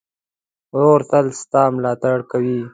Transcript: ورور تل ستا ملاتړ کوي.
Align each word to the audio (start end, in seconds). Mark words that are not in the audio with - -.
ورور 0.75 1.01
تل 1.11 1.25
ستا 1.39 1.61
ملاتړ 1.75 2.17
کوي. 2.31 2.59